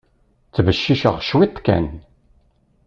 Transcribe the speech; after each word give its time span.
Ttbecciceɣ 0.47 1.15
cwiṭ 1.27 1.55
kan. 1.65 1.87